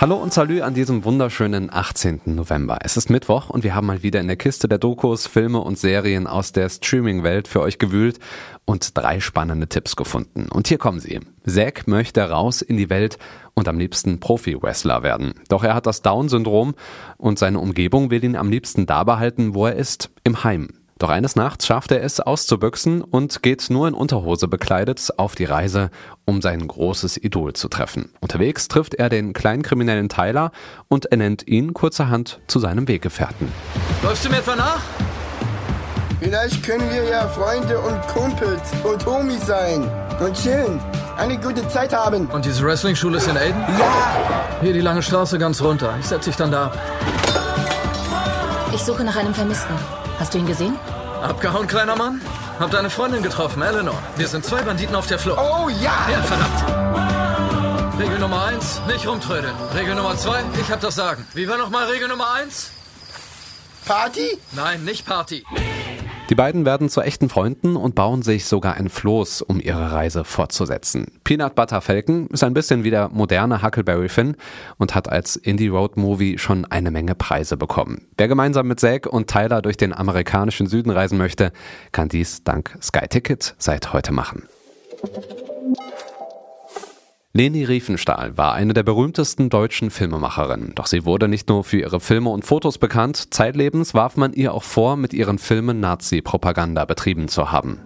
[0.00, 2.22] Hallo und Salü an diesem wunderschönen 18.
[2.24, 2.78] November.
[2.80, 5.78] Es ist Mittwoch und wir haben mal wieder in der Kiste der Dokus, Filme und
[5.78, 8.18] Serien aus der Streaming-Welt für euch gewühlt
[8.64, 10.48] und drei spannende Tipps gefunden.
[10.50, 11.20] Und hier kommen sie.
[11.46, 13.18] Zack möchte raus in die Welt
[13.52, 15.34] und am liebsten Profi-Wrestler werden.
[15.50, 16.74] Doch er hat das Down-Syndrom
[17.18, 20.79] und seine Umgebung will ihn am liebsten da behalten, wo er ist, im Heim.
[21.00, 25.46] Doch eines Nachts schafft er es auszubüchsen und geht nur in Unterhose bekleidet auf die
[25.46, 25.90] Reise,
[26.26, 28.10] um sein großes Idol zu treffen.
[28.20, 30.52] Unterwegs trifft er den Kleinkriminellen Tyler
[30.88, 33.50] und ernennt ihn kurzerhand zu seinem Weggefährten.
[34.02, 34.82] Läufst du mir etwa nach?
[36.20, 39.90] Vielleicht können wir ja Freunde und Kumpels und Homies sein
[40.20, 40.78] und chillen.
[41.16, 42.26] Eine gute Zeit haben.
[42.26, 43.62] Und diese Wrestling-Schule ist in Aiden?
[43.78, 44.60] Ja!
[44.60, 45.94] Hier die lange Straße ganz runter.
[45.98, 46.78] Ich setze dich dann da ab.
[48.74, 49.74] Ich suche nach einem Vermissten.
[50.18, 50.74] Hast du ihn gesehen?
[51.22, 52.20] Abgehauen, kleiner Mann?
[52.58, 53.98] Hab deine Freundin getroffen, Eleanor.
[54.16, 55.38] Wir sind zwei Banditen auf der Flucht.
[55.38, 56.08] Oh ja!
[56.10, 58.00] Ja, verdammt.
[58.00, 59.54] Regel Nummer eins, nicht rumtrödeln.
[59.74, 61.26] Regel Nummer zwei, ich hab das Sagen.
[61.34, 62.70] Wie war nochmal Regel Nummer eins?
[63.84, 64.38] Party?
[64.52, 65.44] Nein, nicht Party.
[66.30, 70.22] Die beiden werden zu echten Freunden und bauen sich sogar ein Floß, um ihre Reise
[70.22, 71.18] fortzusetzen.
[71.24, 74.36] Peanut Butter Falcon ist ein bisschen wie der moderne Huckleberry Finn
[74.78, 78.06] und hat als Indie Road Movie schon eine Menge Preise bekommen.
[78.16, 81.52] Wer gemeinsam mit Zack und Tyler durch den amerikanischen Süden reisen möchte,
[81.90, 84.44] kann dies dank Sky Ticket seit heute machen.
[87.32, 90.72] Leni Riefenstahl war eine der berühmtesten deutschen Filmemacherinnen.
[90.74, 94.52] Doch sie wurde nicht nur für ihre Filme und Fotos bekannt, zeitlebens warf man ihr
[94.52, 97.82] auch vor, mit ihren Filmen Nazi-Propaganda betrieben zu haben.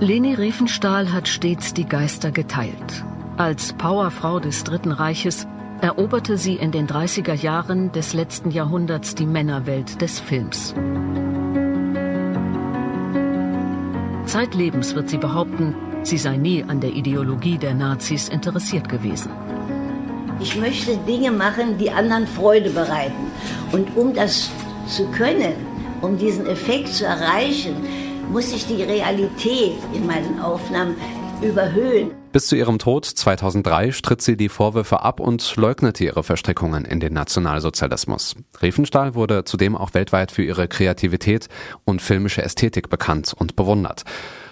[0.00, 3.06] Leni Riefenstahl hat stets die Geister geteilt.
[3.38, 5.46] Als Powerfrau des Dritten Reiches
[5.80, 10.74] eroberte sie in den 30er Jahren des letzten Jahrhunderts die Männerwelt des Films.
[14.26, 15.74] Zeitlebens wird sie behaupten,
[16.06, 19.30] sie sei nie an der Ideologie der Nazis interessiert gewesen.
[20.38, 23.32] Ich möchte Dinge machen, die anderen Freude bereiten.
[23.72, 24.50] Und um das
[24.86, 25.54] zu können,
[26.02, 27.74] um diesen Effekt zu erreichen,
[28.30, 30.94] muss ich die Realität in meinen Aufnahmen
[31.42, 32.10] überhöhen.
[32.36, 37.00] Bis zu ihrem Tod 2003 stritt sie die Vorwürfe ab und leugnete ihre Verstrickungen in
[37.00, 38.36] den Nationalsozialismus.
[38.60, 41.48] Riefenstahl wurde zudem auch weltweit für ihre Kreativität
[41.86, 44.02] und filmische Ästhetik bekannt und bewundert.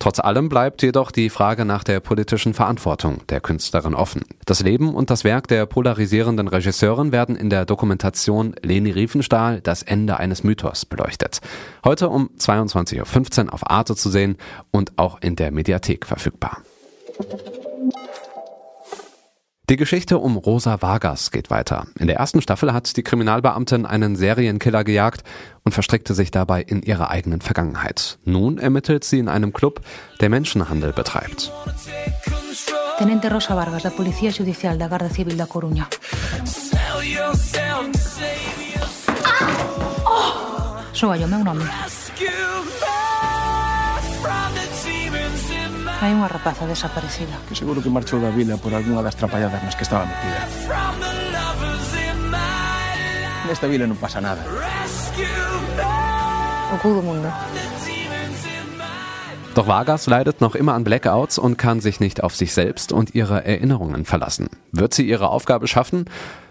[0.00, 4.22] Trotz allem bleibt jedoch die Frage nach der politischen Verantwortung der Künstlerin offen.
[4.44, 9.84] Das Leben und das Werk der polarisierenden Regisseurin werden in der Dokumentation Leni Riefenstahl Das
[9.84, 11.38] Ende eines Mythos beleuchtet.
[11.84, 14.36] Heute um 22.15 Uhr auf Arte zu sehen
[14.72, 16.58] und auch in der Mediathek verfügbar.
[19.68, 21.86] Die Geschichte um Rosa Vargas geht weiter.
[21.98, 25.24] In der ersten Staffel hat die Kriminalbeamtin einen Serienkiller gejagt
[25.62, 28.18] und verstrickte sich dabei in ihre eigenen Vergangenheit.
[28.24, 29.82] Nun ermittelt sie in einem Club,
[30.22, 31.52] der Menschenhandel betreibt.
[32.96, 35.86] Tenente Rosa Vargas, da Policía Judicial da Guardia Civil da Coruña.
[40.94, 41.64] Sou yo, meu nome.
[45.98, 47.34] Hai unha rapaza desaparecida.
[47.50, 50.46] Que seguro que marchou da vila por algunha das trapalladas nas que estaba metida.
[53.50, 54.38] Nesta vila non pasa nada.
[56.70, 57.26] O cu do mundo.
[59.58, 63.16] Doch Vargas leidet noch immer an Blackouts und kann sich nicht auf sich selbst und
[63.16, 64.46] ihre Erinnerungen verlassen.
[64.70, 66.04] Wird sie ihre Aufgabe schaffen?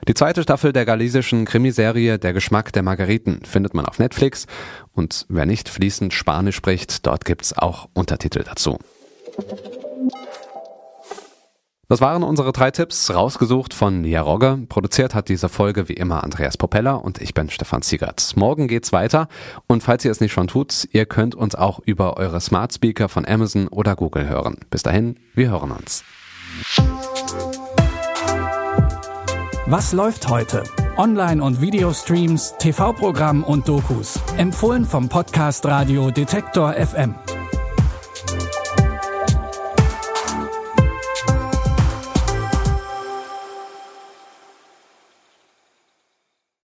[0.09, 4.45] Die zweite Staffel der galisischen Krimiserie Der Geschmack der Margariten findet man auf Netflix
[4.91, 8.77] und wer nicht fließend Spanisch spricht, dort gibt's auch Untertitel dazu.
[11.89, 14.59] Das waren unsere drei Tipps, rausgesucht von Nia Rogge.
[14.67, 18.33] Produziert hat diese Folge wie immer Andreas Propeller und ich bin Stefan Ziegert.
[18.35, 19.29] Morgen geht's weiter
[19.67, 23.07] und falls ihr es nicht schon tut, ihr könnt uns auch über eure Smart Speaker
[23.07, 24.57] von Amazon oder Google hören.
[24.69, 26.03] Bis dahin, wir hören uns.
[29.65, 30.63] Was läuft heute?
[30.97, 34.19] Online- und Videostreams, TV-Programm und Dokus.
[34.37, 37.15] Empfohlen vom Podcast Radio Detektor FM.